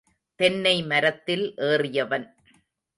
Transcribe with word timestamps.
தென்னை 0.39 0.83
மரத்தில் 0.83 1.53
ஏறியவன். 1.57 2.27